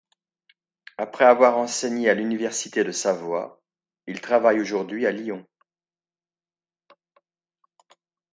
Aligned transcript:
Après 0.97 1.25
avoir 1.25 1.59
enseigné 1.59 2.09
à 2.09 2.15
l'Université 2.15 2.83
de 2.83 2.91
Savoie, 2.91 3.61
il 4.07 4.19
travaille 4.19 4.59
aujourd'hui 4.59 5.05
à 5.05 5.11
Lyon. 5.11 5.45